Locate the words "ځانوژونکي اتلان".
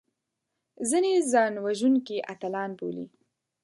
1.31-2.69